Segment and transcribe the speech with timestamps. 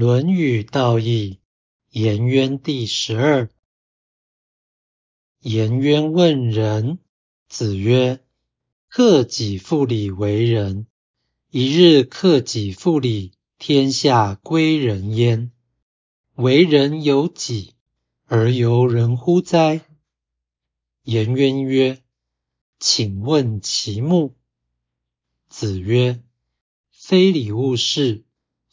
[0.00, 1.40] 论语道义
[1.90, 3.50] 颜渊第十二。
[5.40, 7.00] 颜渊问仁，
[7.48, 8.20] 子曰
[8.86, 10.86] ：“克己复礼为仁。
[11.50, 15.50] 一日克己复礼，天下归仁焉。
[16.36, 17.74] 为人由己，
[18.26, 19.80] 而由人乎哉？”
[21.02, 22.00] 颜渊曰
[22.78, 24.36] ：“请问其目。”
[25.50, 26.22] 子曰
[26.92, 28.22] ：“非礼勿视。”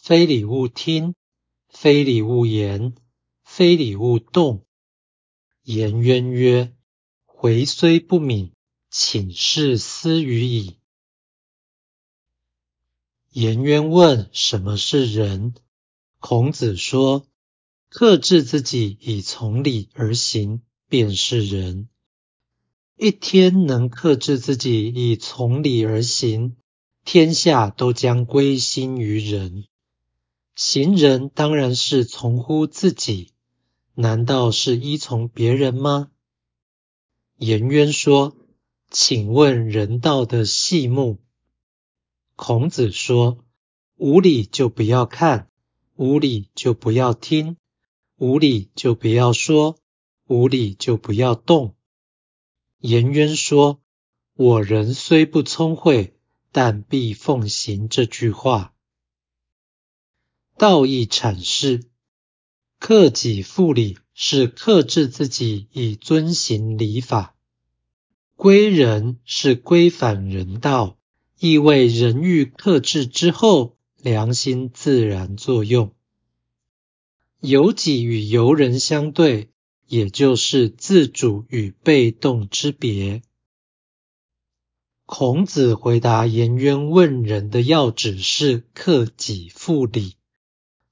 [0.08, 1.16] 非礼勿听，
[1.68, 2.94] 非礼勿言，
[3.44, 4.64] 非礼勿动。
[5.64, 6.76] 颜渊曰
[7.26, 8.52] ：“回虽不敏，
[8.92, 10.78] 请示斯语矣。”
[13.34, 15.56] 颜渊问：“什么是仁？”
[16.22, 17.26] 孔子说
[17.90, 21.90] ：“克制自己以从理而行，便是仁。
[22.96, 26.58] 一天能克制自己以从理而行，
[27.04, 29.66] 天下都将归心于仁。”
[30.56, 33.34] 行人当然是从乎自己，
[33.94, 36.10] 难道是依从别人吗？
[37.36, 38.38] 颜渊说
[38.90, 41.20] ：“请问人道的细目。”
[42.38, 43.44] 孔子说
[43.98, 45.50] ：“无理就不要看，
[45.96, 47.58] 无理就不要听，
[48.16, 49.78] 无理就不要说，
[50.26, 51.76] 无理就不要动。”
[52.80, 53.82] 颜渊说
[54.36, 56.18] ：“我人虽不聪慧，
[56.54, 58.72] 但必奉行这句话。”
[60.58, 61.84] 道义阐释：
[62.80, 67.36] 克己复礼是克制自己以遵行礼法；
[68.38, 70.98] 归人是规范人道，
[71.38, 75.94] 意味人欲克制之后，良心自然作用。
[77.42, 79.50] 由己与由人相对，
[79.88, 83.22] 也就是自主与被动之别。
[85.06, 90.16] 孔子回答颜渊问仁的要旨是克己复礼。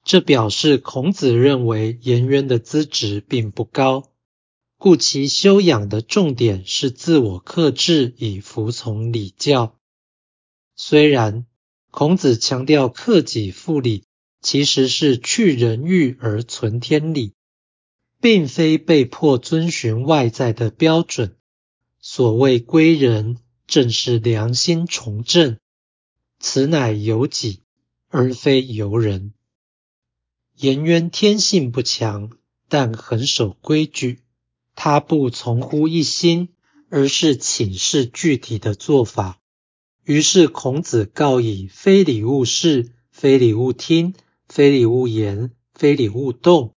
[0.03, 4.11] 这表示孔子认为颜渊的资质并不高，
[4.77, 9.79] 故其修养的重点是自我克制以服从礼教。
[10.75, 11.45] 虽然
[11.89, 14.03] 孔子强调克己复礼，
[14.41, 17.33] 其实是去人欲而存天理，
[18.19, 21.37] 并非被迫遵循外在的标准。
[22.01, 23.37] 所谓归人，
[23.67, 25.57] 正是良心从正，
[26.39, 27.61] 此乃由己
[28.09, 29.33] 而非由人。
[30.63, 32.29] 颜渊天性不强，
[32.69, 34.21] 但很守规矩。
[34.75, 36.53] 他不从乎一心，
[36.89, 39.41] 而是请示具体的做法。
[40.05, 44.13] 于是孔子告以“非礼勿视，非礼勿听，
[44.47, 46.73] 非礼勿言，非礼勿动”，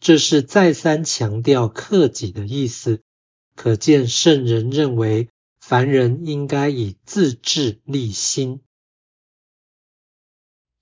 [0.00, 3.02] 这是再三强调克己的意思。
[3.54, 5.28] 可见圣人认为
[5.60, 8.60] 凡人应该以自治立心。